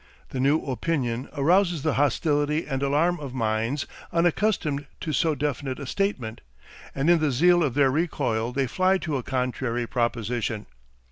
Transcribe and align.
The 0.29 0.39
new 0.39 0.63
opinion 0.65 1.29
arouses 1.37 1.83
the 1.83 1.93
hostility 1.93 2.65
and 2.65 2.81
alarm 2.81 3.19
of 3.19 3.35
minds 3.35 3.85
unaccustomed 4.11 4.87
to 5.01 5.13
so 5.13 5.35
definite 5.35 5.77
a 5.77 5.85
statement, 5.85 6.41
and 6.95 7.07
in 7.07 7.19
the 7.19 7.29
zeal 7.31 7.61
of 7.61 7.75
their 7.75 7.91
recoil 7.91 8.51
they 8.51 8.65
fly 8.65 8.97
to 8.97 9.17
a 9.17 9.21
contrary 9.21 9.85
proposition. 9.85 10.65